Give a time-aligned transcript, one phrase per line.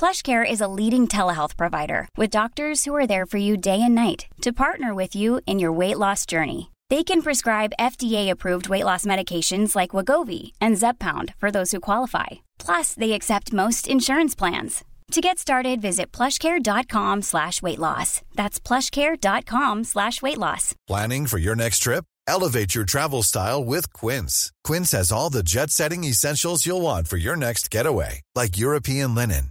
[0.00, 3.94] PlushCare is a leading telehealth provider with doctors who are there for you day and
[3.94, 6.70] night to partner with you in your weight loss journey.
[6.88, 12.28] They can prescribe FDA-approved weight loss medications like Wagovi and Zepbound for those who qualify.
[12.58, 14.84] Plus, they accept most insurance plans.
[15.10, 18.22] To get started, visit plushcare.com slash weight loss.
[18.34, 20.74] That's plushcare.com slash weight loss.
[20.86, 22.06] Planning for your next trip?
[22.26, 24.50] Elevate your travel style with Quince.
[24.64, 29.50] Quince has all the jet-setting essentials you'll want for your next getaway, like European linen,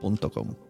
[0.00, 0.69] podcaster.com.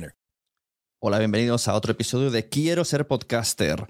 [1.03, 3.87] Hola, bienvenidos a otro episodio de Quiero ser podcaster.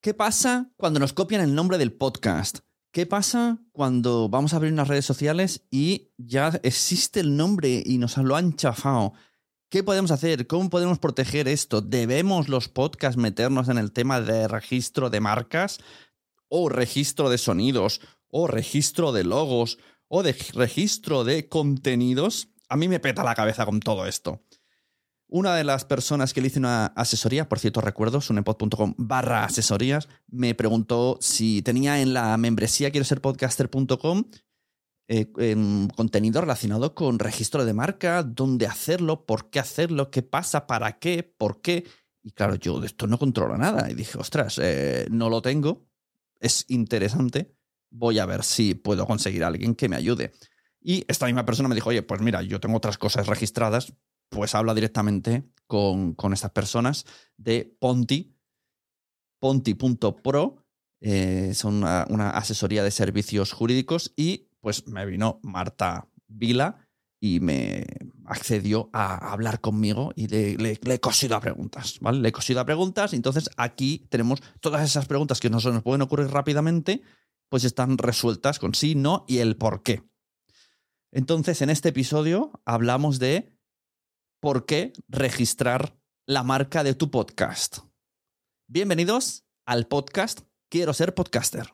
[0.00, 2.60] ¿Qué pasa cuando nos copian el nombre del podcast?
[2.94, 7.98] ¿Qué pasa cuando vamos a abrir unas redes sociales y ya existe el nombre y
[7.98, 9.12] nos lo han chafado?
[9.68, 10.46] ¿Qué podemos hacer?
[10.46, 11.82] ¿Cómo podemos proteger esto?
[11.82, 15.76] ¿Debemos los podcasts meternos en el tema de registro de marcas?
[16.48, 18.00] ¿O registro de sonidos?
[18.28, 19.76] ¿O registro de logos?
[20.08, 22.48] ¿O de registro de contenidos?
[22.70, 24.40] A mí me peta la cabeza con todo esto.
[25.34, 30.08] Una de las personas que le hice una asesoría, por cierto recuerdo, sunepod.com barra asesorías,
[30.28, 34.26] me preguntó si tenía en la membresía quiero ser podcaster.com
[35.08, 40.68] eh, em, contenido relacionado con registro de marca, dónde hacerlo, por qué hacerlo, qué pasa,
[40.68, 41.84] para qué, por qué.
[42.22, 43.90] Y claro, yo de esto no controlo nada.
[43.90, 45.84] Y dije, ostras, eh, no lo tengo,
[46.38, 47.56] es interesante,
[47.90, 50.30] voy a ver si puedo conseguir a alguien que me ayude.
[50.80, 53.94] Y esta misma persona me dijo, oye, pues mira, yo tengo otras cosas registradas,
[54.28, 57.04] pues habla directamente con, con estas personas
[57.36, 58.36] de Ponti,
[59.40, 60.64] ponti.pro,
[61.00, 66.78] eh, son una, asesoría de servicios jurídicos y pues me vino Marta Vila
[67.20, 67.84] y me
[68.26, 72.20] accedió a hablar conmigo y le, le- he cosido a preguntas, ¿vale?
[72.20, 76.02] Le he cosido a preguntas entonces aquí tenemos todas esas preguntas que no nos pueden
[76.02, 77.02] ocurrir rápidamente,
[77.50, 80.02] pues están resueltas con sí, no y el por qué.
[81.12, 83.53] Entonces, en este episodio hablamos de
[84.44, 85.96] por qué registrar
[86.26, 87.78] la marca de tu podcast.
[88.68, 91.72] Bienvenidos al podcast Quiero ser podcaster.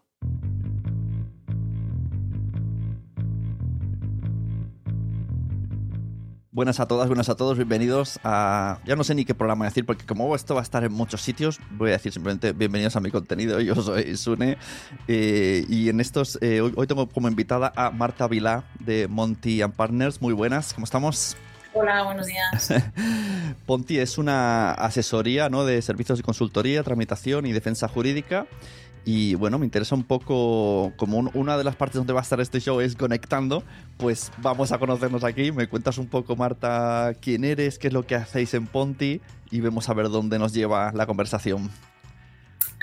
[6.52, 8.80] Buenas a todas, buenas a todos, bienvenidos a...
[8.86, 11.22] Ya no sé ni qué programa decir, porque como esto va a estar en muchos
[11.22, 13.60] sitios, voy a decir simplemente bienvenidos a mi contenido.
[13.60, 14.58] Yo soy Sune
[15.08, 16.38] eh, y en estos...
[16.40, 20.22] eh, hoy, hoy tengo como invitada a Marta Vilá de Monty Partners.
[20.22, 21.36] Muy buenas, ¿cómo estamos?
[21.72, 22.72] Hola, buenos días.
[23.66, 25.64] Ponti es una asesoría ¿no?
[25.64, 28.46] de servicios de consultoría, tramitación y defensa jurídica.
[29.04, 32.22] Y bueno, me interesa un poco, como un- una de las partes donde va a
[32.22, 33.62] estar este show es conectando,
[33.96, 35.52] pues vamos a conocernos aquí.
[35.52, 39.20] Me cuentas un poco, Marta, quién eres, qué es lo que hacéis en Ponti
[39.50, 41.70] y vemos a ver dónde nos lleva la conversación.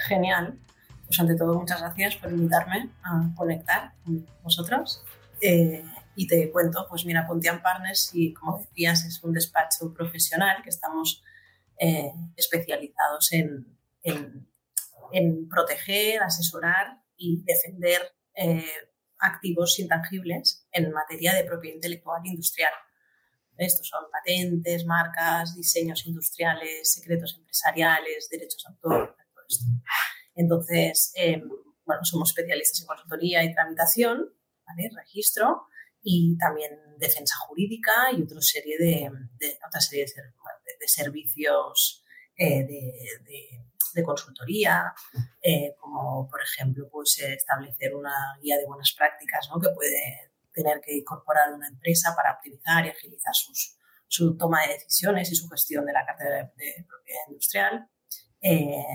[0.07, 0.55] Genial.
[1.05, 5.03] Pues ante todo, muchas gracias por invitarme a conectar con vosotros.
[5.41, 5.83] Eh,
[6.19, 10.69] y te cuento, pues mira, Pontian Partners, y como decías, es un despacho profesional que
[10.69, 11.23] estamos
[11.79, 14.49] eh, especializados en, en-
[15.11, 18.01] en proteger, asesorar y defender
[18.33, 18.65] eh,
[19.19, 22.73] activos intangibles en materia de propiedad intelectual industrial.
[23.57, 29.65] Estos son patentes, marcas, diseños industriales, secretos empresariales, derechos de autor, todo esto.
[30.35, 31.41] Entonces, eh,
[31.85, 34.33] bueno, somos especialistas en consultoría y tramitación,
[34.65, 34.89] ¿vale?
[34.95, 35.67] registro
[36.09, 39.11] y también defensa jurídica y otra serie de,
[39.67, 40.23] otra serie de, ser-
[40.65, 42.03] de- de servicios
[42.37, 42.63] eh,
[43.93, 44.93] de, consultoría,
[45.41, 49.59] eh, como por ejemplo pues, eh, establecer una guía de buenas prácticas ¿no?
[49.59, 53.75] que puede tener que incorporar una empresa para optimizar y agilizar sus,
[54.07, 57.89] su toma de decisiones y su gestión de la cartera de, propiedad industrial.
[58.41, 58.85] Eh,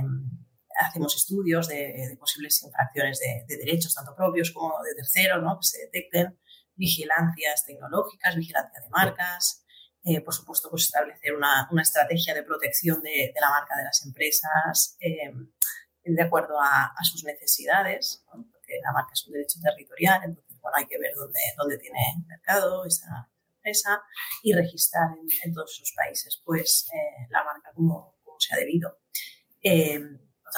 [0.78, 5.58] hacemos estudios de, posibles infracciones de, de derechos, tanto propios como de terceros, ¿no?
[5.58, 6.38] que se detecten,
[6.74, 9.64] vigilancias tecnológicas, vigilancia de marcas,
[10.04, 14.04] eh, por supuesto, pues establecer una, una estrategia de protección de, la marca de las
[14.04, 15.32] empresas eh,
[16.04, 20.86] de acuerdo a, sus necesidades, porque la marca es un derecho territorial, entonces bueno, hay
[20.86, 24.02] que ver dónde, dónde tiene mercado esa empresa
[24.42, 25.10] y registrar
[25.44, 28.98] en, todos esos países pues eh, la marca como, se ha debido.
[29.62, 30.00] Eh,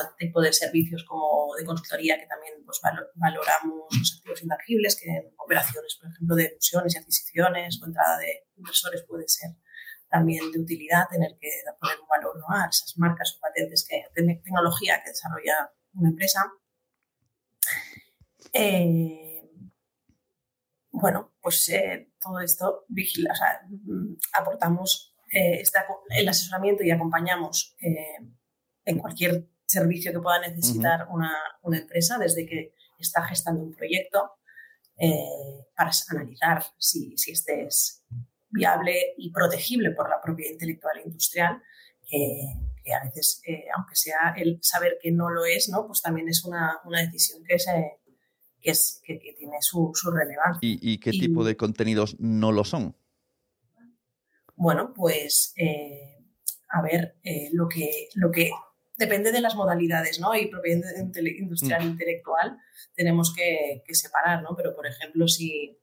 [0.02, 4.96] otro tipo de servicios como de consultoría que también pues, valo- valoramos los activos intangibles,
[5.00, 9.50] que en operaciones, por ejemplo, de fusiones y adquisiciones o entrada de inversores puede ser
[10.08, 11.49] también de utilidad tener que
[11.81, 12.46] poner un valor ¿no?
[12.55, 16.44] a esas marcas o patentes, que, te- tecnología que desarrolla una empresa.
[18.52, 19.50] Eh,
[20.91, 25.87] bueno, pues eh, todo esto vigila, o sea, mm, aportamos eh, esta-
[26.17, 28.19] el asesoramiento y acompañamos eh,
[28.85, 31.33] en cualquier servicio que pueda necesitar una,
[31.63, 34.31] una empresa, desde que está gestando un proyecto,
[34.99, 38.05] eh, para analizar si, si este es
[38.51, 41.63] viable y protegible por la propiedad intelectual e industrial,
[42.09, 42.43] que,
[42.85, 45.87] que a veces, eh, aunque sea el saber que no lo es, ¿no?
[45.87, 47.99] pues también es una, una decisión que, se,
[48.61, 50.61] que, es, que, que tiene su, su relevancia.
[50.63, 52.97] ¿Y, y qué Y- tipo de contenidos no lo son?
[54.56, 56.25] Bueno, pues eh,
[56.69, 57.17] a ver,
[57.53, 58.51] lo, que, lo que
[58.96, 60.34] depende de las modalidades, ¿no?
[60.34, 62.58] Y propiedad industrial e intelectual
[62.94, 64.55] tenemos que, que separar, ¿no?
[64.56, 65.79] Pero, por ejemplo, si,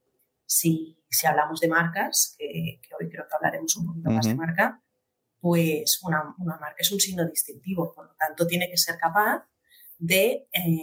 [0.46, 4.36] si, si hablamos de marcas, que, que hoy creo que hablaremos un poquito más de
[4.36, 4.84] marca,
[5.39, 9.46] pues una, una marca es un signo distintivo, por lo tanto tiene que ser capaz
[9.98, 10.80] de eh,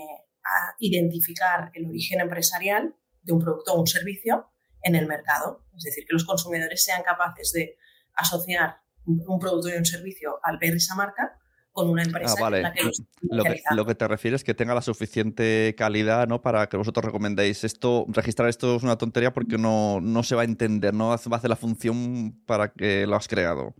[0.81, 4.51] identificar el origen empresarial de un producto o un servicio
[4.83, 5.65] en el mercado.
[5.77, 7.77] Es decir, que los consumidores sean capaces de
[8.15, 11.39] asociar un un producto y un servicio al ver esa marca
[11.79, 12.57] con una empresa Ah, vale.
[12.59, 13.83] en la que lo que, comercializando.
[13.83, 16.43] lo que te refieres es que tenga la suficiente calidad, ¿no?
[16.43, 20.43] Para que vosotros recomendéis esto, registrar esto es una tontería porque no, no se va
[20.43, 23.75] a entender, no hace- va a hacer la función para que lo has creado.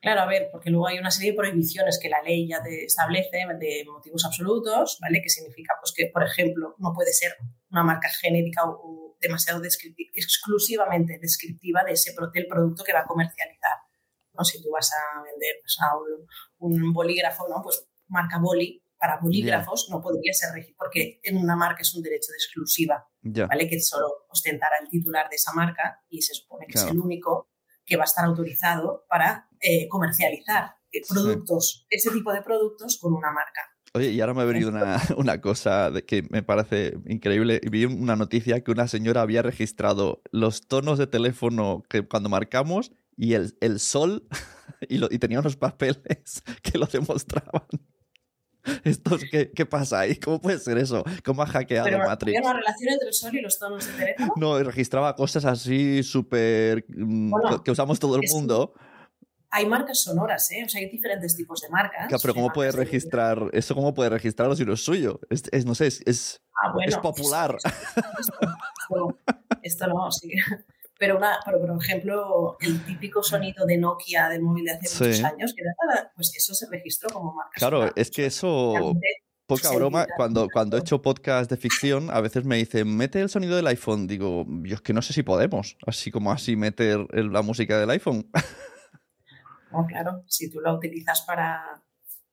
[0.00, 2.84] Claro, a ver, porque luego hay una serie de prohibiciones que la ley ya te
[2.84, 5.20] establece de motivos absolutos, ¿vale?
[5.20, 7.32] Que significa, pues, que, por ejemplo, no puede ser
[7.70, 9.60] una marca genérica o, o demasiado
[10.14, 13.78] exclusivamente descriptiva de ese del producto que va a comercializar.
[14.36, 14.44] ¿No?
[14.44, 17.60] Si tú vas a vender pues, a un, un bolígrafo, ¿no?
[17.62, 22.02] Pues marca boli para bolígrafos no podría ser regi- porque en una marca es un
[22.02, 23.06] derecho de exclusiva.
[23.22, 23.68] ¿vale?
[23.68, 26.88] Que solo ostentará el titular de esa marca y se supone que Claro.
[26.88, 27.50] es el único
[27.84, 33.12] que va a estar autorizado para eh, comercializar eh, productos, ese tipo de productos con
[33.12, 33.60] una marca.
[33.94, 37.60] Oye, y ahora me ha venido una, una cosa de que me parece increíble.
[37.70, 42.92] Vi una noticia que una señora había registrado los tonos de teléfono que cuando marcamos
[43.16, 44.26] y el, el sol
[44.88, 47.66] y, lo- y tenía unos papeles que lo demostraban.
[48.82, 50.16] Esto, ¿qué, ¿Qué pasa ahí?
[50.16, 51.04] ¿Cómo puede ser eso?
[51.24, 52.36] ¿Cómo ha hackeado Pero Matrix?
[52.36, 54.32] ¿había una relación entre el sol y los tonos de teléfono?
[54.36, 58.74] No, registraba cosas así súper mm, Bueno, que usamos todo el mundo.
[59.50, 60.64] Hay marcas sonoras, ¿eh?
[60.66, 62.08] O sea, hay diferentes tipos de marcas.
[62.08, 63.74] Claro, pero ¿cómo puede registrar eso?
[63.76, 65.20] ¿Cómo puede registrarlo si no es suyo?
[65.30, 67.56] Es, es- no sé, es, es, Ah, bueno, es popular.
[67.64, 69.18] Esto, esto-
[69.62, 70.32] esto no, sí.
[70.98, 75.04] Pero, una, pero, por ejemplo, el típico sonido de Nokia del móvil de hace Sí.
[75.04, 77.52] muchos años, que era pues eso se registró como marca.
[77.54, 77.92] Claro, sonora.
[77.96, 79.06] es que eso, Realmente,
[79.46, 83.28] poca broma, cuando, cuando he hecho podcast de ficción, a veces me dicen, mete el
[83.28, 84.06] sonido del iPhone.
[84.06, 87.78] Digo, yo es que no sé si podemos, así como así meter el- la música
[87.78, 88.30] del iPhone.
[89.72, 91.82] No, claro, si tú la utilizas para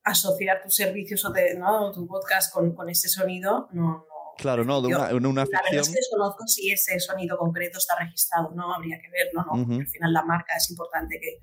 [0.04, 1.92] asociar tus servicios o ¿no?
[1.92, 4.13] tu podcast con, con ese sonido, no, no.
[4.38, 7.38] Claro, no, de Yo- una, en una La verdad es que desconozco si ese sonido
[7.38, 9.64] concreto está registrado, no habría que verlo, ¿no?
[9.64, 11.38] Porque al final la marca es importante que,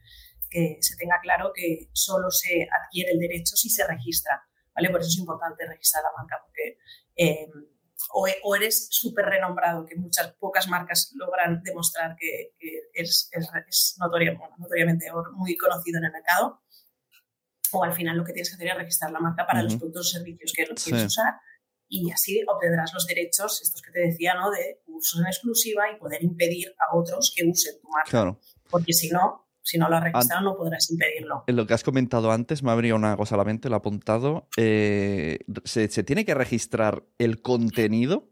[0.49, 4.43] que se tenga claro que solo se adquiere el derecho si se registra,
[4.75, 4.89] ¿vale?
[4.89, 6.77] Por eso es importante registrar la marca, porque
[7.15, 7.47] eh,
[8.13, 13.47] o, o eres súper renombrado, que muchas pocas marcas logran demostrar que, que es, es,
[13.67, 16.61] es bueno, notoriamente muy conocido en el mercado,
[17.71, 20.07] o al final lo que tienes que hacer es registrar la marca para los productos
[20.07, 20.89] o servicios que lo Sí.
[20.91, 21.35] quieres usar
[21.91, 24.49] y así obtendrás los derechos, estos que te decía, ¿no?
[24.49, 28.09] De uso en exclusiva y poder impedir a otros que usen tu marca.
[28.09, 28.39] Claro.
[28.69, 31.43] Porque si no, si no lo has registrado, no podrás impedirlo.
[31.47, 33.75] En lo que has comentado antes, me ha venido una cosa a la mente, lo
[33.75, 34.47] he apuntado.
[34.55, 38.31] Eh, ¿se, se tiene que registrar el contenido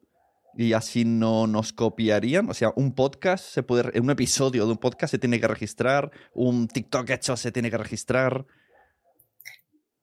[0.55, 2.49] y así no nos copiarían?
[2.49, 6.11] O sea, un podcast se puede, un episodio de un podcast se tiene que registrar,
[6.33, 8.45] un TikTok hecho se tiene que registrar.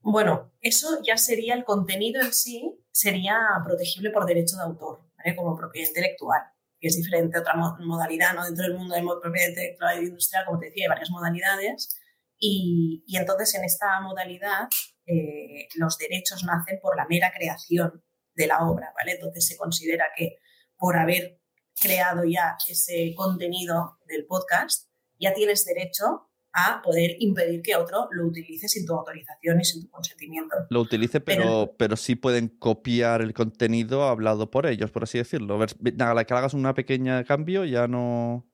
[0.08, 5.34] Bueno, eso ya sería el contenido en sí, sería protegible por derecho de autor, ¿vale?
[5.34, 6.42] como propiedad intelectual,
[6.78, 8.44] que es diferente a otra mo- modalidad, ¿no?
[8.44, 11.96] Dentro del mundo de propiedad intelectual y industrial, como te decía, hay varias modalidades.
[12.38, 14.68] Y, y entonces en esta modalidad
[15.06, 18.04] eh, los derechos nacen por la mera creación
[18.36, 19.12] de la obra, ¿vale?
[19.14, 20.36] Entonces se considera que
[20.76, 21.40] por haber
[21.82, 28.26] creado ya ese contenido del podcast, ya tienes derecho a poder impedir que otro lo
[28.26, 30.56] utilice sin tu autorización y sin tu consentimiento.
[30.70, 35.58] Lo utilice, pero, pero sí pueden copiar el contenido hablado por ellos, por así decirlo.
[35.58, 38.46] Ver- A la que hagas un pequeño cambio, ya no.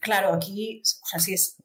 [0.00, 1.56] Claro, aquí, o sea, si es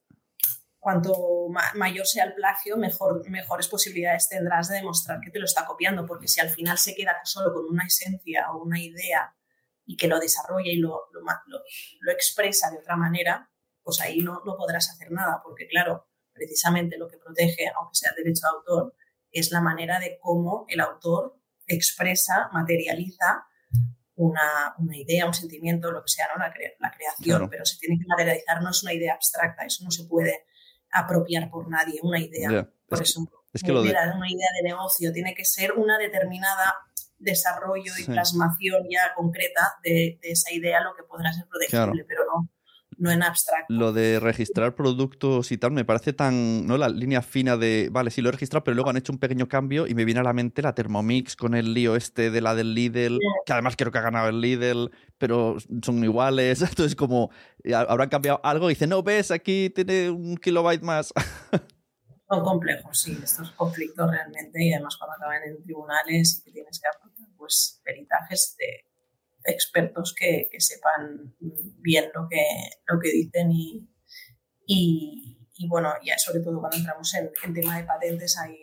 [0.80, 1.14] cuanto
[1.50, 5.66] ma- mayor sea el plagio, mejor, mejores posibilidades tendrás de demostrar que te lo está
[5.66, 9.36] copiando, porque si al final se queda solo con una esencia o una idea
[9.86, 11.60] y que lo desarrolla y lo, lo ma- lo-
[12.00, 13.49] lo expresa de otra manera,
[13.90, 18.12] pues ahí no, no podrás hacer nada, porque claro, precisamente lo que protege, aunque sea
[18.16, 18.96] el derecho de autor,
[19.32, 23.46] es la manera de cómo el autor expresa, materializa
[24.16, 26.40] una, una idea, un sentimiento, lo que sea, ¿no?
[26.44, 27.50] la, cre- la creación, Claro.
[27.50, 30.46] pero se tiene que materializar, no es una idea abstracta, eso no se puede
[30.92, 32.70] apropiar por nadie, una idea.
[32.88, 33.22] Por Es, eso,
[33.54, 33.90] es que lo de.
[33.92, 36.76] una idea de negocio tiene que ser una determinada
[37.18, 38.12] desarrollo y Sí.
[38.12, 41.70] plasmación ya concreta de, de esa idea, lo que podrá ser protegible,
[42.04, 42.06] Claro.
[42.08, 42.50] pero no,
[43.00, 43.74] no en abstracto.
[43.74, 46.68] Lo de registrar productos y tal me parece tan.
[46.68, 46.78] ¿No?
[46.78, 47.90] La línea fina de.
[47.92, 50.20] Vale, sí lo he registrado, pero luego han hecho un pequeño cambio y me viene
[50.20, 53.76] a la mente la Thermomix con el lío este de la del Lidl, que además
[53.78, 56.62] creo que ha ganado el Lidl, pero son iguales.
[56.70, 57.32] Entonces, como.
[57.64, 61.14] eh, Habrán cambiado algo y dicen, no, ves, aquí tiene un kilobyte más.
[62.32, 66.80] Son complejos, sí, estos conflictos realmente, y además cuando acaban en tribunales y que tienes
[66.80, 68.86] que aportar pues, peritajes de
[69.50, 72.44] expertos que, que sepan bien lo que,
[72.88, 73.90] lo que dicen y,
[74.66, 78.56] y, y, bueno, ya sobre todo cuando entramos en, en tema de patentes hay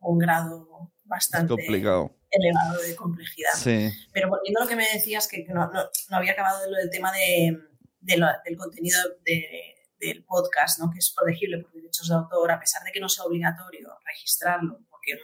[0.00, 2.14] un grado bastante complicado.
[2.30, 3.50] elevado de complejidad.
[3.56, 3.90] Sí.
[4.12, 6.70] Pero volviendo a lo que me decías, que que no, no, no había acabado de
[6.70, 7.56] lo del tema de,
[8.00, 10.90] de lo- del contenido de- del podcast, ¿no?
[10.92, 14.78] que es protegible por derechos de autor, a pesar de que no sea obligatorio registrarlo,
[14.88, 15.14] porque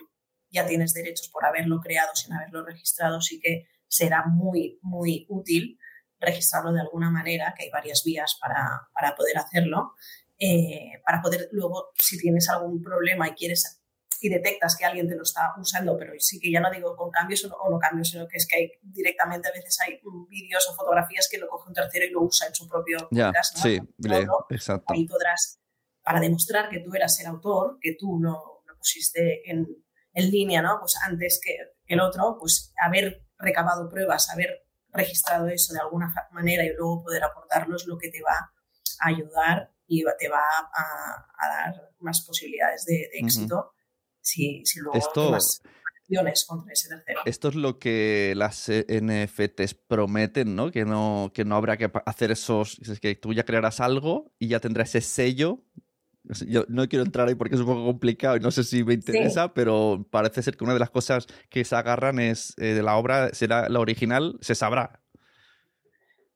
[0.50, 5.78] ya tienes derechos por haberlo creado sin haberlo registrado, sí que será muy, muy útil
[6.18, 9.94] registrarlo de alguna manera, que hay varias vías para, para poder hacerlo,
[10.38, 13.80] eh, para poder luego, si tienes algún problema y quieres
[14.20, 17.10] y detectas que alguien te lo está usando, pero sí que ya no digo con
[17.10, 20.00] cambios o no, o no cambios, sino que es que hay, directamente a veces hay
[20.28, 23.32] vídeos o fotografías que lo coge un tercero y lo usa en su propio Ya,
[23.42, 24.94] sí, No, le- no, exacto.
[24.94, 25.60] ahí podrás,
[26.02, 29.66] para demostrar que tú eras el autor, que tú lo, lo pusiste en,
[30.14, 30.78] en línea, ¿no?
[30.80, 36.64] Pues antes que el otro, pues haber recabado pruebas, haber registrado eso de alguna manera
[36.64, 38.52] y luego poder aportarlo es lo que te va
[39.00, 40.38] a ayudar y te va
[40.72, 43.72] a, a dar más posibilidades de, éxito
[44.20, 45.60] si, si luego Esto- tomas
[46.00, 47.20] acciones contra ese tercero.
[47.24, 50.70] Esto es lo que las NFTs prometen, ¿no?
[50.70, 52.78] Que no, que no habrá que hacer esos.
[52.78, 55.62] Es que tú ya crearás algo y ya tendrás ese sello.
[56.46, 58.94] Yo no quiero entrar ahí porque es un poco complicado y no sé si me
[58.94, 62.82] interesa, pero parece ser que una de las cosas que se agarran es eh, de
[62.82, 65.02] la obra, será la original, se sabrá.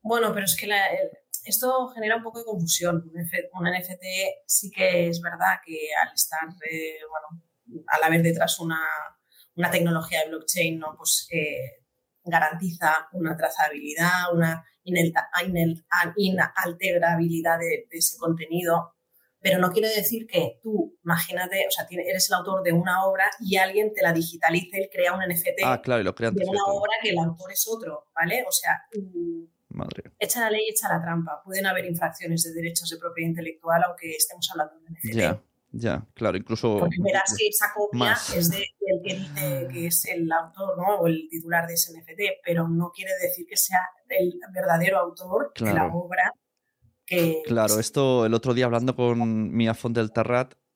[0.02, 1.08] Bueno, pero es que la- el-
[1.44, 3.10] esto genera un poco de confusión.
[3.14, 4.04] Un, NFT
[4.46, 6.40] sí que es verdad que al estar,
[6.70, 7.42] eh, bueno,
[7.86, 8.78] al haber detrás una,
[9.56, 10.94] una tecnología de blockchain, ¿no?
[10.96, 11.82] pues eh,
[12.24, 18.94] garantiza una trazabilidad, una inalterabilidad de, de ese contenido.
[19.40, 23.30] Pero no quiere decir que tú, imagínate, o sea, eres el autor de una obra
[23.40, 26.44] y alguien te la digitalice y crea un NFT Ah, claro, y lo crean de
[26.44, 28.44] una obra que el autor es otro, ¿vale?
[28.48, 28.82] O sea,
[29.70, 30.10] Madre.
[30.18, 31.40] echa la ley, echa la trampa.
[31.44, 35.14] Pueden haber infracciones de derechos de propiedad intelectual, aunque estemos hablando de NFT.
[35.16, 35.40] Ya,
[35.70, 36.78] ya, claro, incluso.
[36.80, 38.34] Porque verás que esa copia Más.
[38.34, 40.96] es de- del que dice que es el autor ¿no?
[41.00, 45.52] o el titular de ese NFT, pero no quiere decir que sea el verdadero autor
[45.54, 45.92] de la Claro.
[45.94, 46.32] obra.
[47.08, 50.10] Que, Claro, esto el otro día hablando con Mia del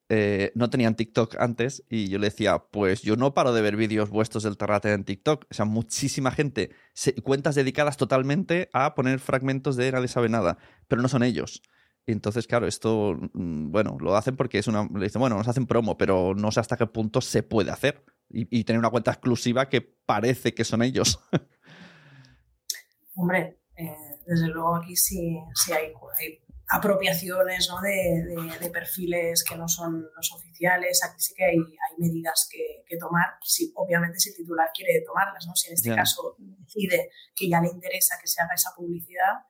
[0.09, 3.77] eh, no tenían TikTok antes y yo le decía, pues yo no paro de ver
[3.77, 5.47] vídeos vuestros del Terrat en TikTok.
[5.51, 10.59] O sea, muchísima gente, se- cuentas dedicadas totalmente a poner fragmentos de Nadie sabe nada,
[10.89, 11.63] pero no son ellos.
[12.07, 14.89] Y entonces, claro, esto, mm, bueno, lo hacen porque es una.
[14.95, 18.05] Le dicen, bueno, nos hacen promo, pero no sé hasta qué punto se puede hacer.
[18.29, 21.21] Y, y tener una cuenta exclusiva que parece que son ellos.
[23.15, 23.95] Hombre, eh,
[24.27, 26.39] desde luego aquí sí, sí hay, hay
[26.69, 27.81] apropiaciones ¿no?
[27.81, 31.05] de, de- de perfiles que no son los oficiales.
[31.05, 33.37] Aquí sí que hay, hay medidas que, que tomar.
[33.43, 35.55] Si, obviamente, si el titular quiere tomarlas, ¿no?
[35.55, 39.45] si en este caso decide que ya le interesa que se haga esa publicidad,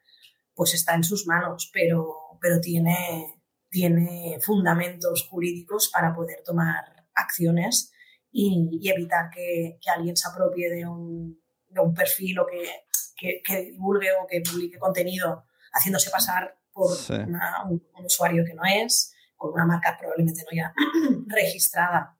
[0.54, 7.92] pues está en sus manos, pero, pero tiene, tiene fundamentos jurídicos para poder tomar acciones
[8.30, 12.62] y, y evitar que, que alguien se apropie de un, de un perfil o que,
[13.22, 17.12] que, que divulgue o que publique contenido haciéndose pasar por Sí.
[17.14, 20.72] una- un, un usuario que no es, con una marca probablemente no ya
[21.28, 22.16] registrada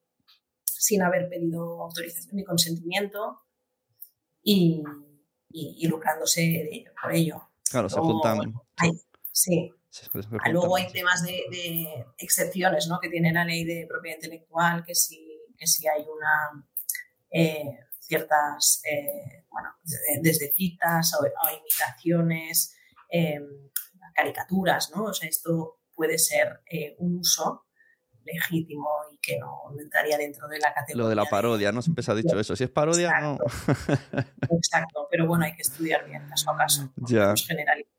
[0.65, 3.41] sin haber pedido autorización ni consentimiento
[4.43, 4.83] y,
[5.51, 7.49] y- y lucrándose de ello, por ello.
[7.71, 8.55] Claro, se Luego, juntan.
[8.77, 9.01] hay-
[9.33, 10.11] sí, se- se
[10.45, 12.99] Ah, Luego hay temas de, de excepciones ¿no?
[13.01, 16.67] que tiene la ley de propiedad intelectual, que si, que si hay una
[17.31, 22.77] eh, ciertas, eh, bueno, de- desde citas o, imitaciones,
[23.11, 23.41] eh,
[24.15, 25.05] caricaturas, ¿no?
[25.05, 27.67] O sea, esto puede ser eh, un uso
[28.25, 31.03] legítimo y que no, no entraría dentro de la categoría.
[31.05, 31.83] Lo de la parodia, ¿no?
[31.83, 32.55] Siempre se ha dicho eso.
[32.55, 33.39] Si es parodia, no.
[34.51, 36.93] Exacto, pero bueno, hay que estudiar bien caso a caso.
[36.97, 37.35] no Ya.
[37.37, 37.92] generalizar.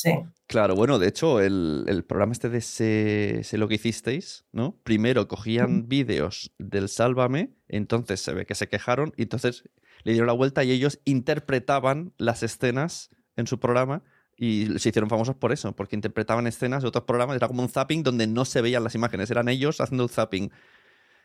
[0.00, 0.12] Sí.
[0.46, 4.76] Claro, bueno, de hecho, el, el programa este de sé, Sé lo que hicisteis, ¿no?
[4.82, 9.64] Primero cogían vídeos del Sálvame, entonces se ve que se quejaron, y entonces
[10.02, 14.02] le dieron la vuelta y ellos interpretaban las escenas en su programa
[14.38, 17.68] y se hicieron famosos por eso, porque interpretaban escenas de otros programas, era como un
[17.68, 20.50] zapping donde no se veían las imágenes, eran ellos haciendo el zapping.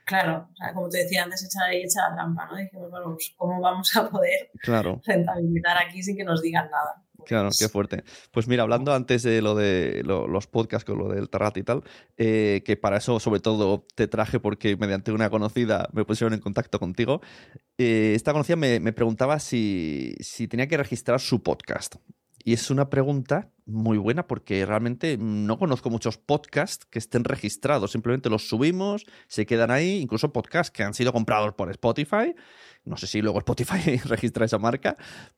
[0.03, 2.57] Claro, o sea, como te decía antes, echa la ley, echa la trampa, ¿no?
[2.57, 5.01] Dijimos, bueno, pues, ¿cómo vamos a poder Claro.
[5.07, 7.04] rentabilizar aquí sin que nos digan nada?
[7.25, 8.03] Claro, qué fuerte.
[8.31, 11.63] Pues mira, hablando antes de lo de lo- los podcasts con lo del Terrat y
[11.63, 11.83] tal,
[12.17, 16.39] eh, que para eso sobre todo te traje porque mediante una conocida me pusieron en
[16.39, 17.21] contacto contigo.
[17.77, 21.95] eh, esta conocida me, me preguntaba si, si tenía que registrar su podcast.
[22.43, 27.91] Y es una pregunta muy buena porque realmente no conozco muchos podcasts que estén registrados.
[27.91, 32.35] Simplemente los subimos, se quedan ahí, incluso podcasts que han sido comprados por Spotify.
[32.83, 34.97] No sé si luego Spotify registra esa marca,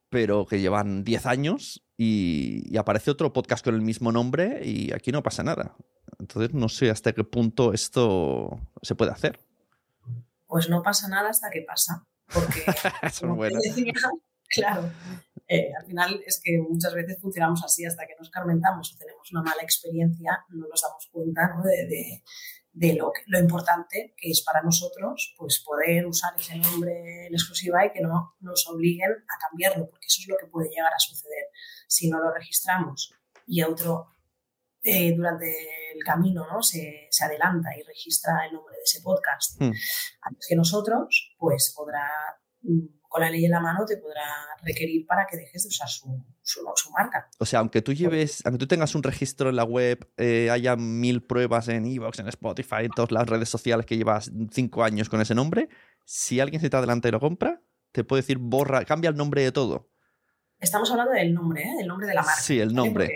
[0.09, 4.93] pero que llevan 10 años y, y aparece otro podcast con el mismo nombre y
[4.93, 5.75] aquí no pasa nada.
[6.19, 9.39] Entonces no sé hasta qué punto esto se puede hacer.
[10.47, 12.05] Pues no pasa nada hasta que pasa.
[12.33, 12.63] Porque,
[13.01, 13.59] Eso es como te bueno.
[13.61, 13.93] decía,
[14.49, 14.89] claro,
[15.47, 19.31] eh, al final es que muchas veces funcionamos así hasta que nos carmentamos o tenemos
[19.31, 21.63] una mala experiencia, no nos damos cuenta ¿no?
[21.63, 22.23] de, de-
[22.73, 27.33] de lo, que- lo importante que es para nosotros pues poder usar ese nombre en
[27.33, 30.93] exclusiva y que no nos obliguen a cambiarlo, porque eso es lo que puede llegar
[30.93, 31.45] a suceder
[31.87, 33.11] si no lo registramos
[33.47, 34.13] y otro
[34.83, 35.49] eh, durante
[35.95, 36.61] el camino ¿no?
[36.61, 39.71] se, se adelanta y registra el nombre de ese podcast Hmm.
[40.21, 42.07] antes que nosotros, pues podrá,
[42.61, 44.23] mm, con la ley en la mano, te podrá
[44.63, 47.29] requerir para que dejes de usar su, su, su marca.
[47.39, 50.75] O sea, aunque tú lleves, aunque tú tengas un registro en la web, eh, haya
[50.75, 55.09] mil pruebas en Evox, en Spotify, en todas las redes sociales que llevas cinco años
[55.09, 55.69] con ese nombre,
[56.05, 59.41] si alguien se te adelanta y lo compra, te puede decir borra, cambia el nombre
[59.43, 59.89] de todo.
[60.59, 61.75] Estamos hablando del nombre, ¿eh?
[61.77, 62.41] del nombre de la marca.
[62.41, 63.15] Sí, el nombre.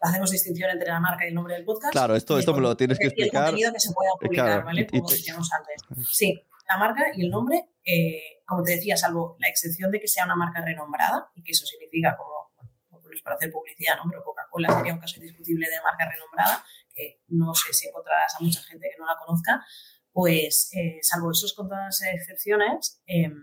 [0.00, 1.90] Hacemos distinción entre la marca y el nombre del podcast.
[1.92, 3.44] Claro, esto- esto me lo tienes que y el explicar.
[3.46, 4.86] contenido que se pueda publicar, Claro, ¿vale?
[4.86, 6.06] Como decíamos antes.
[6.12, 10.08] Sí, la marca y el nombre, eh, como te decía, salvo la excepción de que
[10.08, 12.52] sea una marca renombrada, y que eso significa como,
[12.88, 14.04] bueno, es para hacer publicidad, ¿no?
[14.08, 18.42] Pero Coca-Cola sería un caso indiscutible de marca renombrada, que no sé si encontrarás a
[18.42, 19.64] mucha gente que no la conozca,
[20.12, 23.34] pues eh, salvo esos contadas excepciones, em,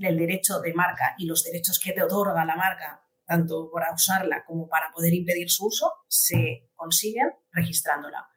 [0.00, 4.44] el derecho de marca y los derechos que te otorga la marca, tanto para usarla
[4.46, 8.28] como para poder impedir su uso, se consiguen registrándola.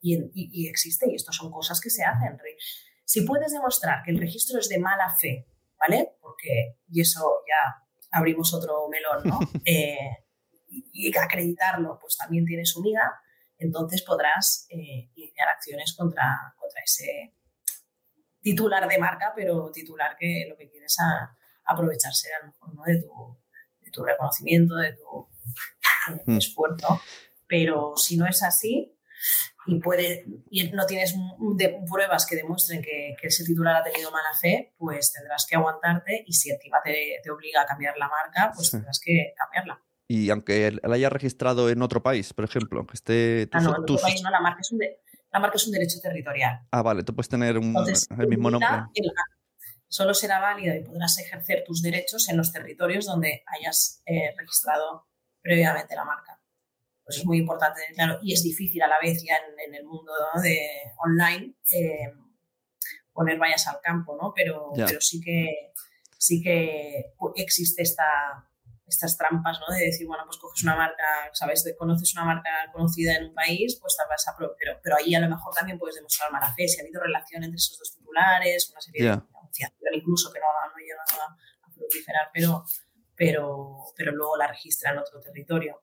[0.00, 2.36] Y, existe, y esto son cosas que se hacen.
[3.12, 5.46] Si puedes demostrar que el registro es de mala fe,
[5.78, 6.16] ¿vale?
[6.18, 9.38] Porque, y eso ya abrimos otro melón, ¿no?
[9.66, 10.24] Eh,
[10.66, 13.12] y, acreditarlo, pues también tiene su miga,
[13.58, 17.34] entonces podrás eh, iniciar acciones contra, contra ese
[18.40, 21.06] titular de marca, pero titular que lo que quieres es
[21.66, 25.28] aprovecharse a lo mejor de, tu, reconocimiento, de tu
[26.24, 26.38] hmm.
[26.38, 26.98] esfuerzo.
[27.46, 28.98] Pero si no es así
[29.66, 31.14] y, puede, y no tienes
[31.90, 36.32] pruebas que demuestren que, ese titular ha tenido mala fe, pues tendrás que aguantarte y
[36.32, 39.80] si encima te, te obliga a cambiar la marca, pues tendrás que cambiarla.
[40.08, 43.48] Y aunque él, haya registrado en otro país, por ejemplo, que esté...
[43.52, 44.80] Ah, no, en otro país no, la marca es un,
[45.32, 46.60] la marca es un derecho territorial.
[46.70, 47.74] Ah, vale, tú puedes tener un,
[48.18, 48.68] el mismo nombre.
[49.88, 55.06] Solo será válida y podrás ejercer tus derechos en los territorios donde hayas eh, registrado
[55.40, 56.41] previamente la marca.
[57.04, 60.12] Pues es muy importante, claro, y es difícil a la vez ya en, el mundo
[60.42, 60.58] de
[61.04, 62.12] online eh,
[63.12, 64.32] poner vallas al campo, ¿no?
[64.34, 65.72] Pero, pero sí que
[66.16, 68.04] sí que existe esta,
[68.86, 69.74] estas trampas, ¿no?
[69.74, 71.64] De decir, bueno, pues coges una marca, ¿sabes?
[71.78, 74.36] conoces una marca conocida en un país, pues te vas a...
[74.36, 77.42] Pero, pero ahí a lo mejor también puedes demostrar mala fe, si ha habido relación
[77.42, 81.36] entre esos dos titulares, una serie de anunciación incluso que no, no ha llegado a,
[81.74, 82.64] proliferar, pero,
[83.16, 85.82] pero, pero luego la registra en otro territorio.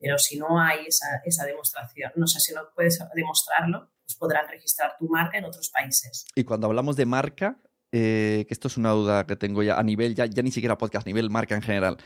[0.00, 4.48] Pero si no hay esa, esa demostración, no sé, si no puedes demostrarlo, pues podrán
[4.48, 6.24] registrar tu marca en otros países.
[6.34, 7.58] Y cuando hablamos de marca,
[7.90, 10.78] eh, que esto es una duda que tengo ya a nivel, ya, ya ni siquiera
[10.78, 11.96] podcast, a nivel marca en general.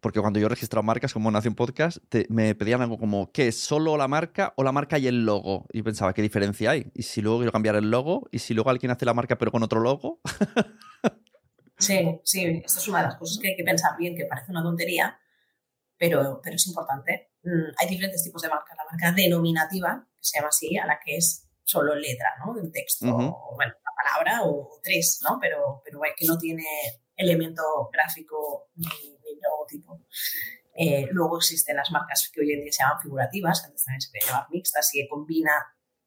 [0.00, 3.60] Porque cuando yo he registrado marcas como Nación Podcast, me pedían algo como, ¿qué es
[3.60, 5.66] solo la marca o la marca y el logo?
[5.72, 6.90] Y pensaba, ¿qué diferencia hay?
[6.92, 8.28] ¿Y si luego quiero cambiar el logo?
[8.32, 10.20] ¿Y si luego alguien hace la marca pero con otro logo?
[11.78, 14.50] sí, sí, esto es una de las cosas que hay que pensar bien, que parece
[14.50, 15.16] una tontería,
[15.96, 17.31] pero, pero es importante.
[17.42, 18.74] Mm, hay diferentes tipos de marca.
[18.76, 22.54] La marca denominativa, que se llama así, a la que es solo letra, ¿no?
[22.54, 25.38] De texto, bueno, una palabra o tres, ¿no?
[25.40, 26.64] Pero, pero que no tiene
[27.16, 28.86] elemento gráfico ni,
[29.42, 30.00] logotipo.
[30.74, 34.00] Eh, luego existen las marcas que hoy en día se llaman figurativas, que antes también
[34.00, 35.52] se podían llamar mixtas, y que combina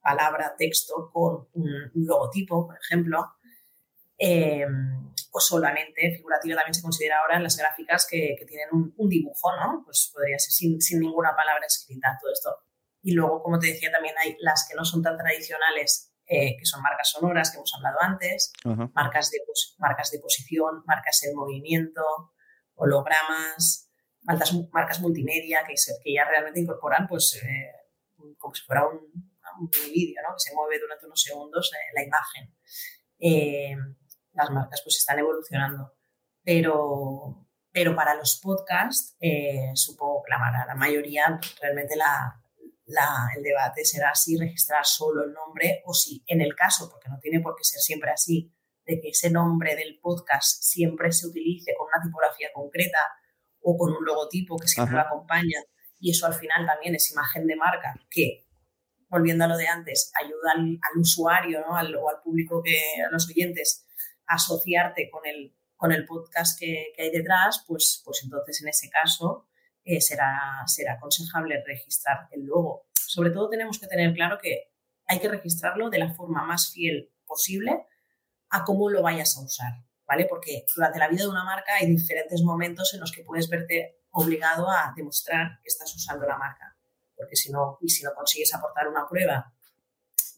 [0.00, 3.32] palabra, texto con un, logotipo, por ejemplo.
[4.18, 4.66] Eh,
[5.36, 9.82] o solamente figurativa también se considera ahora en las gráficas que, tienen un, dibujo, ¿no?
[9.84, 12.56] Pues podría ser sin, sin, ninguna palabra escrita todo esto.
[13.02, 16.64] Y luego, como te decía, también hay las que no son tan tradicionales eh, que
[16.64, 18.50] son marcas sonoras que hemos hablado antes,
[18.94, 19.38] marcas, de,
[19.76, 22.02] marcas de posición, marcas en movimiento,
[22.74, 23.90] hologramas,
[24.22, 29.00] marcas, marcas multimedia que, que ya realmente incorporan pues, eh, como si fuera un,
[29.60, 30.34] un vídeo, ¿no?
[30.34, 32.54] que se mueve durante unos segundos eh, la imagen.
[34.36, 35.94] Las marcas pues están evolucionando,
[36.42, 39.16] pero, pero para los podcasts
[39.74, 42.42] supongo que la, la mayoría realmente la,
[43.36, 47.18] el debate será si registrar solo el nombre o si en el caso, porque no
[47.18, 48.52] tiene por qué ser siempre así,
[48.84, 53.00] de que ese nombre del podcast siempre se utilice con una tipografía concreta
[53.60, 55.58] o con un logotipo que siempre lo acompaña.
[55.98, 58.46] Y eso al final también es imagen de marca que,
[59.08, 61.76] volviendo a lo de antes, ayuda al, usuario ¿no?
[61.76, 63.85] al, o al público, que, a los oyentes,
[64.26, 69.46] asociarte con el, con el podcast que, hay detrás, pues, pues entonces en ese caso
[69.84, 72.86] eh, será, será aconsejable registrar el logo.
[72.94, 74.72] Sobre todo tenemos que tener claro que
[75.06, 77.86] hay que registrarlo de la forma más fiel posible
[78.50, 79.72] a cómo lo vayas a usar,
[80.06, 80.26] ¿vale?
[80.26, 84.00] Porque durante la vida de una marca hay diferentes momentos en los que puedes verte
[84.10, 86.76] obligado a demostrar que estás usando la marca.
[87.14, 89.52] Porque si no, y si no consigues aportar una prueba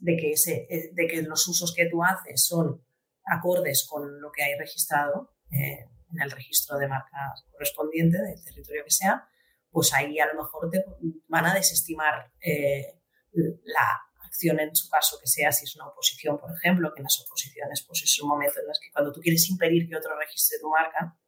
[0.01, 2.85] de que, eh, de que los usos que tú haces son
[3.31, 8.85] acordes con lo que hay registrado eh, en el registro de marca correspondiente del territorio
[8.85, 9.29] que sea,
[9.71, 10.85] pues ahí a lo mejor te
[11.29, 13.01] van a desestimar eh,
[13.33, 17.05] la acción en su caso que sea si es una oposición, por ejemplo, que en
[17.05, 20.19] las oposiciones pues es un momento en el que cuando tú quieres impedir que otro
[20.19, 21.19] registre tu marca,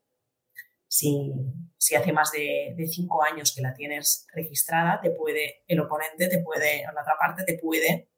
[0.86, 1.32] si,
[1.78, 6.40] si hace más de, cinco años que la tienes registrada, te puede, el oponente te
[6.42, 8.09] puede, o la otra parte te puede,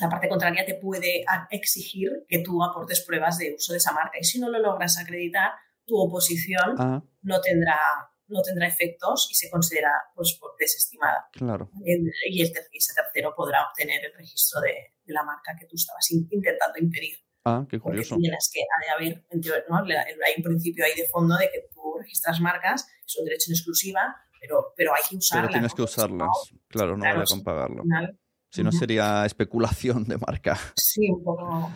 [0.00, 4.18] la parte contraria te puede exigir que tú aportes pruebas de uso de esa marca.
[4.20, 5.52] Y si no lo logras acreditar,
[5.84, 7.02] tu oposición ah.
[7.22, 7.78] no tendrá
[8.26, 11.28] no tendrá efectos y se considera pues, por desestimada.
[11.32, 11.70] Claro.
[11.84, 17.18] Y, ese tercero podrá obtener el registro de, la marca que tú estabas intentando impedir
[17.46, 18.16] Ah, qué Porque curioso.
[18.16, 19.26] tienes que ha de haber,
[19.68, 19.76] ¿no?
[19.76, 23.54] Hay un principio ahí de fondo de que tú registras marcas, es un derecho en
[23.54, 25.48] exclusiva, pero, pero hay que usarlas.
[25.48, 25.82] Pero tienes que.
[25.82, 26.28] Porque usarlas.
[26.68, 27.82] Claro, no claro, vale con pagarlo.
[27.82, 28.18] al final,
[28.54, 30.58] Si no sería especulación de marca.
[30.76, 31.70] sí, un poco.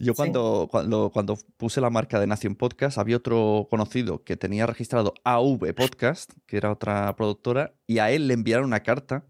[0.00, 0.16] Yo Sí.
[0.16, 5.12] cuando, cuando, cuando puse la marca de Nación Podcast, había otro conocido que tenía registrado
[5.24, 9.26] AV Podcast, que era otra productora, y a él le enviaron una carta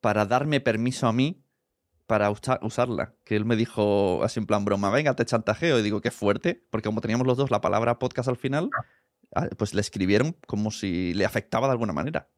[0.00, 1.44] para darme permiso a mí
[2.08, 3.14] para usa- usarla.
[3.24, 5.78] Que él me dijo así en plan broma, venga, te chantajeo.
[5.78, 8.68] Y digo, qué fuerte, porque como teníamos los dos la palabra podcast al final,
[9.36, 12.28] ah, pues le escribieron como si le afectaba de alguna manera.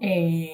[0.00, 0.52] Eh,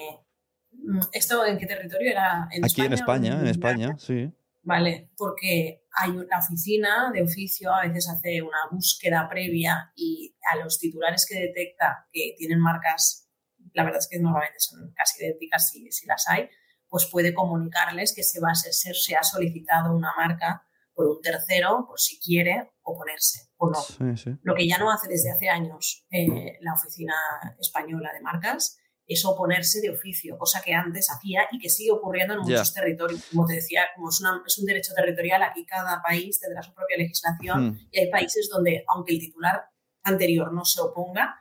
[1.12, 2.48] ¿Esto en qué territorio era?
[2.50, 3.46] ¿En Aquí en o España, en?
[3.46, 4.32] España, sí.
[4.64, 10.56] Vale, porque hay una oficina de oficio, a veces hace una búsqueda previa y a
[10.56, 13.28] los titulares que detecta que tienen marcas,
[13.74, 16.48] la verdad es que normalmente son casi idénticas si, si las hay,
[16.88, 20.64] pues puede comunicarles que se, va a ser, se ha solicitado una marca
[20.94, 23.80] por un tercero, por si quiere oponerse o no.
[23.80, 24.30] Sí, sí.
[24.42, 27.14] Lo que ya no hace desde hace años eh, la Oficina
[27.58, 28.78] Española de Marcas
[29.12, 33.24] es oponerse de oficio, cosa que antes hacía y que sigue ocurriendo en muchos territorios.
[33.30, 36.72] Como te decía, como es, una- es un derecho territorial, aquí cada país tendrá su
[36.74, 37.88] propia legislación Mm.
[37.90, 39.64] y hay países donde, aunque el titular
[40.04, 41.36] anterior no se oponga,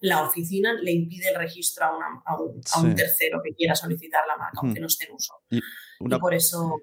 [0.00, 2.96] la oficina le impide el registro a, una- a un, a un Sí.
[2.96, 4.82] tercero que quiera solicitar la marca, aunque Mm.
[4.82, 5.34] no esté en uso.
[5.50, 5.60] Y
[6.00, 6.76] una, Y por eso,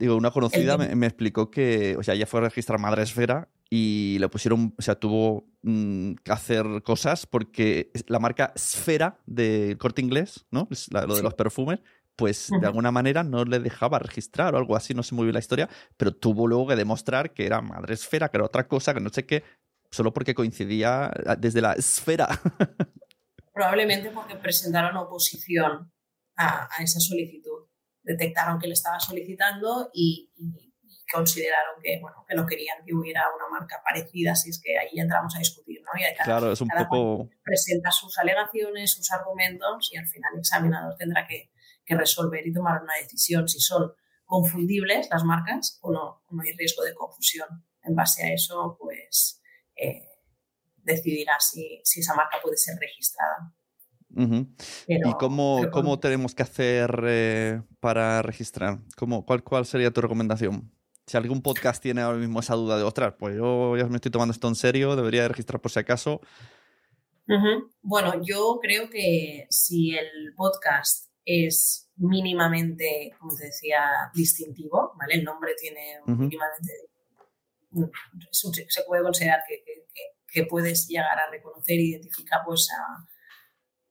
[0.00, 4.16] Digo, una conocida me, explicó que, o sea, ella fue a registrar Madre Esfera y
[4.18, 10.00] le pusieron, o sea, tuvo mm, que hacer cosas porque la marca Esfera de Corte
[10.00, 10.68] Inglés, ¿no?
[10.70, 11.24] Es la- lo de Sí.
[11.24, 11.80] los perfumes,
[12.16, 15.34] pues de alguna manera no le dejaba registrar o algo así, no sé muy bien
[15.34, 18.94] la historia, pero tuvo luego que demostrar que era Madre Esfera, que era otra cosa,
[18.94, 19.44] que no sé qué,
[19.90, 22.26] solo porque coincidía desde la esfera.
[23.52, 25.92] probablemente porque presentaron oposición
[26.36, 27.69] a, a esa solicitud.
[28.10, 30.30] Detectaron que le estaba solicitando y,
[31.12, 34.98] consideraron que, bueno, que no querían que hubiera una marca parecida, así es que ahí
[34.98, 35.90] entramos a discutir, ¿no?
[35.98, 37.28] Y cada- claro, es un cada poco...
[37.42, 41.50] presenta sus alegaciones, sus argumentos y al final el examinador tendrá que,
[41.84, 43.92] que resolver y tomar una decisión si son
[44.24, 47.48] confundibles las marcas o no, no hay riesgo de confusión.
[47.82, 49.42] En base a eso, pues
[49.74, 50.06] eh,
[50.76, 53.52] decidirá si, si esa marca puede ser registrada.
[54.86, 58.78] Pero- ¿Y cómo, pero cómo tenemos que hacer eh, para registrar?
[58.96, 60.70] ¿Cómo, cuál, ¿Cuál sería tu recomendación?
[61.06, 64.10] Si algún podcast tiene ahora mismo esa duda de, ostras, pues yo ya me estoy
[64.12, 66.20] tomando esto en serio, debería de registrar por si acaso.
[67.82, 73.80] Bueno, yo creo que si el podcast es mínimamente, como te decía,
[74.14, 75.14] distintivo, ¿vale?
[75.14, 76.72] El nombre tiene un mínimamente...
[77.72, 77.90] un-
[78.32, 83.06] se puede considerar que, que- que- que puedes llegar a reconocer e identificar pues, a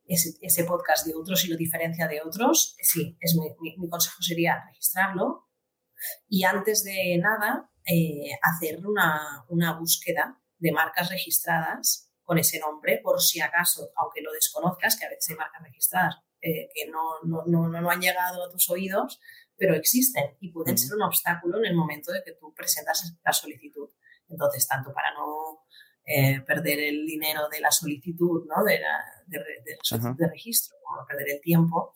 [0.09, 2.75] ese, ese podcast de otros y lo diferencia de otros.
[2.81, 5.47] Sí, es mi, mi- mi consejo sería registrarlo
[6.27, 12.99] y antes de nada eh, hacer una, una búsqueda de marcas registradas con ese nombre,
[13.03, 17.01] por si acaso, aunque lo desconozcas, que a veces hay marcas registradas eh, que no,
[17.23, 19.19] no, no, no han llegado a tus oídos,
[19.57, 23.33] pero existen y pueden ser un obstáculo en el momento de que tú presentas la
[23.33, 23.89] solicitud.
[24.29, 25.65] Entonces, tanto para no
[26.11, 28.63] eh, perder el dinero de la solicitud, ¿no?
[28.63, 30.17] de, la, de, de la solicitud Ajá.
[30.17, 31.93] de registro, como no perder el tiempo,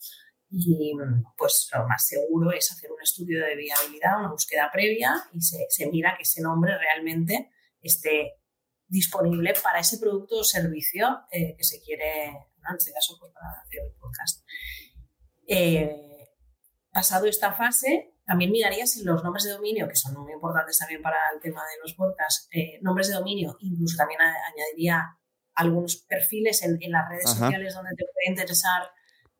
[0.48, 0.92] y
[1.36, 5.66] pues lo más seguro es hacer un estudio de viabilidad, una búsqueda previa y se,
[5.68, 7.50] se mira que ese nombre realmente
[7.80, 8.34] esté
[8.86, 12.30] disponible para ese producto o servicio eh, que se quiere,
[12.62, 12.70] ¿no?
[12.70, 14.46] en este caso, pues para hacer el podcast.
[15.48, 16.28] Eh,
[16.92, 21.02] pasado esta fase, también miraría si los nombres de dominio, que son muy importantes también
[21.02, 25.02] para el tema de los podcasts, eh, nombres de dominio, incluso también a- añadiría
[25.54, 27.34] algunos perfiles en, en las redes Ajá.
[27.46, 28.82] sociales donde te puede interesar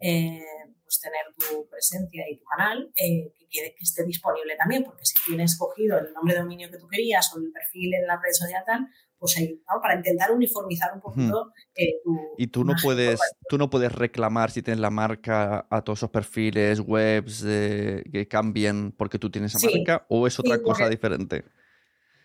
[0.01, 0.41] eh,
[0.83, 5.15] pues tener tu presencia y tu canal, eh, que, que esté disponible también, porque si
[5.25, 8.33] tienes cogido el nombre de dominio que tú querías o el perfil en la red
[8.33, 8.87] social tal,
[9.25, 9.81] pues ahí, ¿no?
[9.81, 14.51] para intentar uniformizar un poquito eh, tu Y tú no puedes, tú no puedes reclamar
[14.51, 19.55] si tienes la marca a todos esos perfiles, webs eh, que cambien porque tú tienes
[19.55, 19.79] esa Sí.
[19.79, 21.45] marca, o es otra Sí, cosa porque- diferente.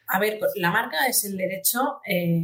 [0.08, 2.44] A ver, pues, la marca es el derecho, eh,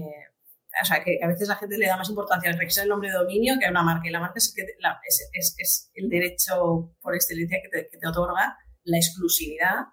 [0.82, 3.10] o sea, que a veces la gente le da más importancia al registrar el nombre
[3.10, 4.08] de dominio que a una marca.
[4.08, 7.70] Y la marca sí que te- la- es, es- es el derecho por excelencia que
[7.70, 9.88] te, que te otorga la exclusividad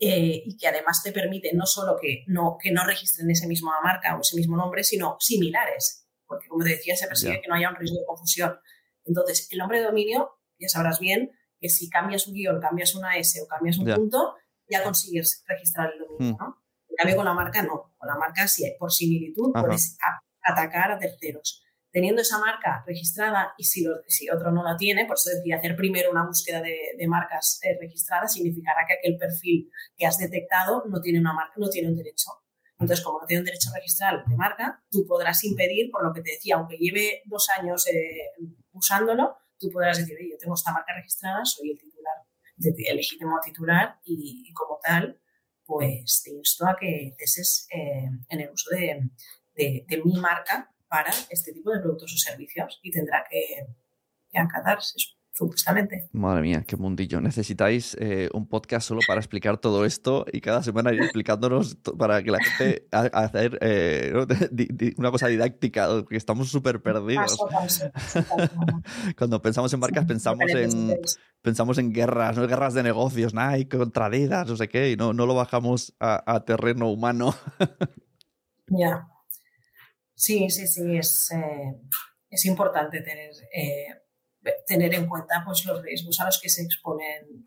[0.00, 3.72] eh, y que además te permite no solo que no, que no registren esa misma
[3.84, 6.08] marca o ese mismo nombre, sino similares.
[6.26, 8.58] Porque, como te decía, se persigue que no haya un riesgo de confusión.
[9.04, 13.16] Entonces, el nombre de dominio, ya sabrás bien que si cambias un guion, cambias una
[13.18, 14.36] S o cambias un punto,
[14.68, 16.38] ya consigues registrar el dominio, Mm.
[16.38, 16.62] ¿no?
[16.88, 17.92] En cambio, con la marca no.
[17.98, 19.66] Con la marca, sí, por similitud, Ajá.
[19.66, 19.98] puedes
[20.42, 21.62] atacar a terceros.
[21.92, 25.76] Teniendo esa marca registrada y si, si otro no la tiene, por eso decía hacer
[25.76, 31.00] primero una búsqueda de, marcas eh, registradas, significará que aquel perfil que has detectado no
[31.00, 32.30] tiene una marca, no tiene un derecho.
[32.78, 36.22] Entonces, como no tiene un derecho registral de marca, tú podrás impedir, por lo que
[36.22, 38.30] te decía, aunque lleve dos años eh,
[38.72, 42.14] usándolo, tú podrás decir, yo tengo esta marca registrada, soy el titular,
[42.58, 45.20] el legítimo titular y, como tal,
[45.66, 49.10] pues te insto a que ceses eh, en el uso de,
[49.54, 53.66] de mi marca para este tipo de productos o servicios y tendrá que,
[54.36, 54.96] acatarse
[55.32, 56.08] supuestamente.
[56.12, 57.20] Madre mía, qué mundillo.
[57.20, 62.22] Necesitáis eh, un podcast solo para explicar todo esto y cada semana ir explicándonos para
[62.22, 64.12] que la gente hacer eh,
[64.98, 67.38] una cosa didáctica, que estamos súper perdidos.
[69.16, 70.98] Cuando pensamos en marcas pensamos en
[71.40, 75.12] pensamos en guerras, no guerras de negocios, Nike contra Adidas, no sé qué, y no,
[75.12, 77.34] no lo bajamos a, terreno humano.
[78.72, 79.08] Ya.
[80.20, 81.80] Sí, sí, sí, es, eh,
[82.28, 83.86] es importante tener, eh,
[84.66, 87.42] tener en cuenta pues, los riesgos a los que se exponen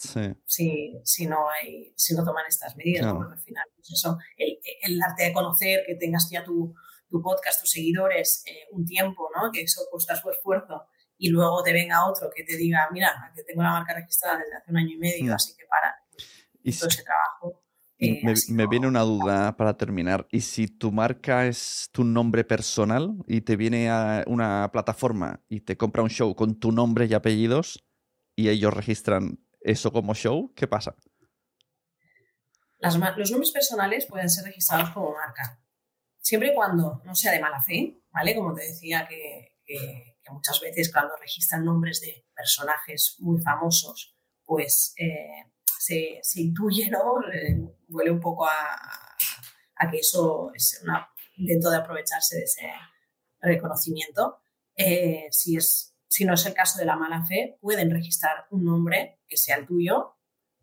[0.47, 3.05] si, si, no hay, si no toman estas medidas.
[3.05, 6.73] al final, pues eso, el, el, arte de conocer, que tengas ya tu,
[7.07, 9.51] tu podcast, tus seguidores, eh, un tiempo, ¿no?
[9.51, 13.43] que eso cuesta su esfuerzo, y luego te venga otro que te diga, mira, que
[13.43, 15.35] tengo la marca registrada desde hace un año y medio, mm.
[15.35, 15.95] así que para.
[16.63, 17.42] Y todo ese trabajo
[18.49, 20.27] me, viene una duda para terminar.
[20.31, 25.61] ¿Y si tu marca es tu nombre personal y te viene a una plataforma y
[25.61, 27.83] te compra un show con tu nombre y apellidos
[28.35, 30.95] y ellos registran eso como show, qué pasa?
[32.79, 35.57] los nombres personales pueden ser registrados como marca,
[36.19, 38.35] siempre y cuando no sea de mala fe, ¿vale?
[38.35, 39.51] Como te decía, que,
[40.29, 45.52] muchas veces cuando registran nombres de personajes muy famosos, pues eh,
[45.83, 47.15] se, intuye, ¿no?
[47.89, 48.51] huele un poco a,
[49.91, 50.95] que eso es un
[51.35, 52.71] intento de aprovecharse de ese
[53.41, 54.39] reconocimiento.
[54.75, 58.63] Eh, si, es, si no es el caso de la mala fe, pueden registrar un
[58.63, 60.15] nombre que sea el tuyo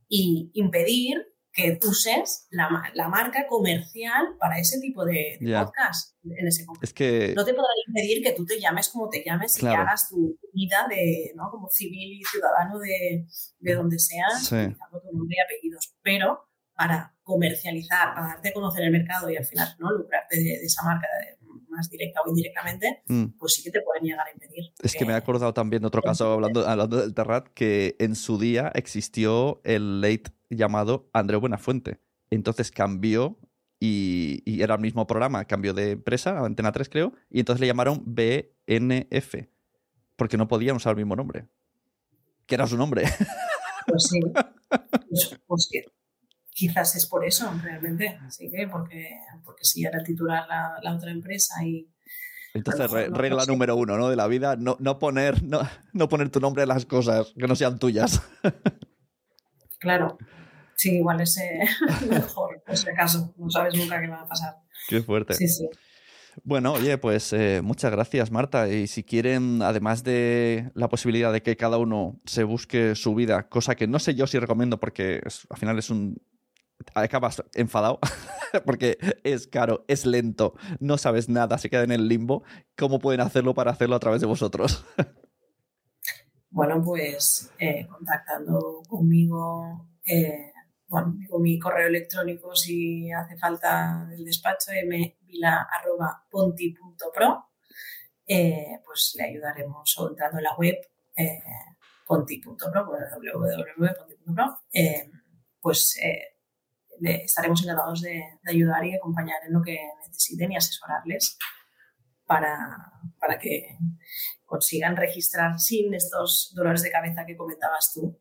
[0.09, 1.19] y impedir
[1.53, 6.17] que uses la, la, marca comercial para ese tipo de, podcast.
[6.25, 7.35] En ese es que...
[7.35, 10.39] No te podrá impedir que tú te llames como te llames y que hagas tu
[10.53, 11.51] vida de, ¿no?
[11.51, 13.27] como civil y ciudadano de,
[13.59, 15.95] de donde seas, utilizando tu nombre y apellidos.
[16.03, 19.91] Pero para comercializar, para darte a conocer el mercado y al final ¿no?
[19.93, 21.07] lucrarte de, esa marca
[21.81, 23.25] más directa o indirectamente, mm.
[23.39, 24.73] pues sí que te pueden llegar a impedir.
[24.83, 28.15] Es que me he acordado también de otro caso, hablando, hablando del Terrat, que en
[28.15, 32.01] su día existió el late llamado Andreu Buenafuente.
[32.31, 33.39] Entonces cambió
[33.81, 38.03] y, era el mismo programa, cambió de empresa, Antena 3 creo, y entonces le llamaron
[38.05, 39.47] BNF,
[40.17, 41.47] porque no podían usar el mismo nombre,
[42.47, 43.05] que era su nombre.
[43.87, 44.21] Pues sí,
[45.09, 45.71] pues, pues
[46.61, 51.65] quizás es por eso realmente, así que porque, porque si era titular la, otra empresa
[51.65, 51.89] y...
[52.53, 54.11] Entonces, regla número uno ¿no?
[54.11, 55.61] de la vida, no, no, poner, no,
[55.95, 58.23] no poner tu nombre en las cosas que no sean tuyas.
[59.83, 60.19] Claro,
[60.77, 61.61] sí, igual es eh,
[62.11, 63.33] mejor, por si acaso.
[63.39, 64.57] No sabes nunca qué va a pasar.
[64.91, 65.33] Qué fuerte.
[65.33, 65.67] Sí, sí.
[66.45, 68.69] Bueno, oye, pues eh, muchas gracias, Marta.
[68.69, 73.49] Y si quieren, además de la posibilidad de que cada uno se busque su vida,
[73.49, 76.21] cosa que no sé yo si recomiendo porque al final es un...
[76.95, 77.99] Acabas enfadado
[78.65, 82.43] porque es caro, es lento, no sabes nada, se queda en el limbo.
[82.77, 84.85] ¿Cómo pueden hacerlo para hacerlo a través de vosotros?
[86.53, 90.51] Bueno, pues eh, contactando conmigo eh,
[90.89, 97.51] con mi correo electrónico si hace falta el despacho, mvila.ponti.pro,
[98.27, 100.75] eh, pues le ayudaremos o entrando en la web
[101.17, 101.41] eh,
[102.05, 104.59] ponti.pro, www.ponti.pro,
[105.61, 105.97] pues
[107.01, 111.37] le estaremos encantados de, ayudar y acompañar en lo que necesiten y asesorarles
[112.27, 113.77] para, para que
[114.45, 118.21] consigan registrar sin estos dolores de cabeza que comentabas tú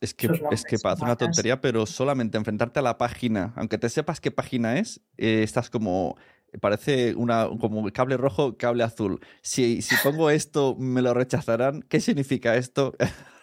[0.00, 3.88] es que, es que parece una tontería, pero solamente enfrentarte a la página, aunque te
[3.90, 6.16] sepas qué página es, eh, estás como
[6.62, 9.20] parece una como cable rojo, cable azul.
[9.42, 11.82] Si, si pongo esto, me lo rechazarán.
[11.82, 12.94] ¿Qué significa esto?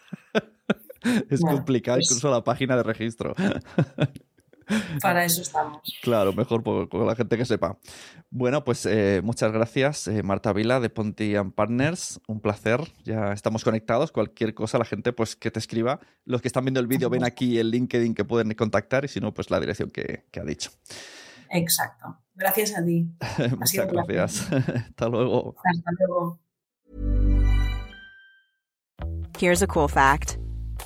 [1.29, 3.35] es complicado pues incluso la página de registro.
[5.01, 5.81] Para eso estamos.
[6.01, 7.77] Claro, mejor con la gente que sepa.
[8.31, 12.19] Bueno, pues eh, muchas gracias, eh, Marta Vila de Ponti Partners.
[12.27, 12.81] Un placer.
[13.03, 14.12] Ya estamos conectados.
[14.12, 15.99] Cualquier cosa, la gente pues que te escriba.
[16.25, 19.19] Los que están viendo el vídeo ven aquí el LinkedIn que pueden contactar y si
[19.19, 20.71] no, pues la dirección que, que ha dicho.
[21.51, 22.17] Exacto.
[22.33, 23.08] Gracias a ti.
[23.58, 24.51] muchas gracias.
[24.51, 25.56] Hasta luego.
[25.63, 26.39] Hasta luego.
[29.37, 30.37] Here's a cool fact.